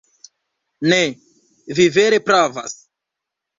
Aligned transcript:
Ne, 0.93 0.99
vi 1.81 1.87
vere 1.99 2.23
pravas. 2.33 2.77